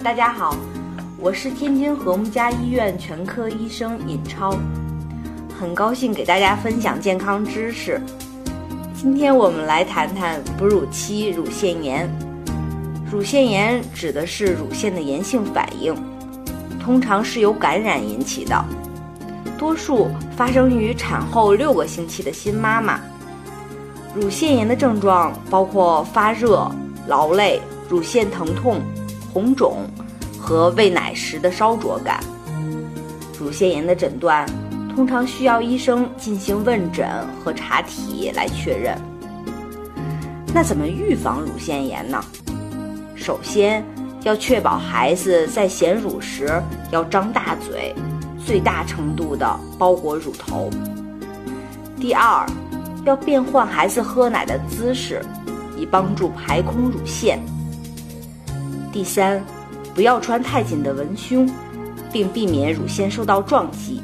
[0.00, 0.56] 大家好，
[1.18, 4.56] 我是天津和睦家医院全科医生尹超，
[5.58, 8.00] 很高兴给大家分享健康知识。
[8.94, 12.08] 今天我们来谈谈哺乳期乳腺炎。
[13.10, 15.92] 乳腺炎指的是乳腺的炎性反应，
[16.78, 18.64] 通常是由感染引起的，
[19.58, 23.00] 多数发生于产后六个星期的新妈妈。
[24.14, 26.70] 乳腺炎的症状包括发热、
[27.08, 28.80] 劳累、乳腺疼痛、
[29.38, 29.86] 红肿
[30.36, 32.18] 和喂奶时的烧灼感。
[33.38, 34.44] 乳腺炎的诊断
[34.96, 38.98] 通常需要医生进行问诊和查体来确认。
[40.52, 42.20] 那怎么预防乳腺炎呢？
[43.14, 43.84] 首先
[44.24, 47.94] 要确保孩子在衔乳时要张大嘴，
[48.44, 50.68] 最大程度的包裹乳头。
[52.00, 52.44] 第二。
[53.04, 55.24] 要变换孩子喝奶的姿势，
[55.78, 57.40] 以帮助排空乳腺。
[58.92, 59.44] 第三，
[59.94, 61.48] 不要穿太紧的文胸，
[62.12, 64.02] 并避免乳腺受到撞击。